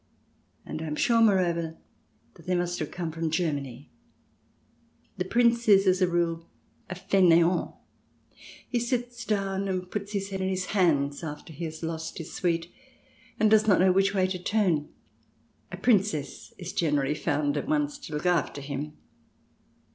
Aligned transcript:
And 0.65 0.81
I 0.81 0.87
am 0.87 0.95
sure, 0.95 1.21
moreover, 1.21 1.77
that 2.33 2.47
they 2.47 2.55
must 2.55 2.79
have 2.79 2.89
come 2.89 3.11
from 3.11 3.29
Germany. 3.29 3.91
The 5.17 5.25
Prince 5.25 5.67
is, 5.67 5.85
as 5.85 6.01
a 6.01 6.07
rule, 6.07 6.49
a 6.89 6.95
faineant. 6.95 7.75
He 8.67 8.79
sits 8.79 9.23
down, 9.25 9.67
and 9.67 9.91
puts 9.91 10.13
his 10.13 10.31
head 10.31 10.41
in 10.41 10.49
his 10.49 10.63
62 10.63 10.73
THE 10.73 10.79
DESIRABLE 10.79 10.97
ALIEN 10.97 11.09
[ch. 11.09 11.13
v 11.13 11.13
hands 11.13 11.23
after 11.37 11.53
he 11.53 11.65
has 11.65 11.83
lost 11.83 12.17
his 12.17 12.33
suite, 12.33 12.73
and 13.39 13.51
does 13.51 13.67
not 13.67 13.79
know 13.79 13.91
which 13.91 14.15
way 14.15 14.25
to 14.25 14.39
turn. 14.39 14.89
A 15.71 15.77
Princess 15.77 16.51
is 16.57 16.73
generally 16.73 17.13
found 17.13 17.55
at 17.55 17.67
once 17.67 17.99
to 17.99 18.13
look 18.15 18.25
after 18.25 18.61
him. 18.61 18.97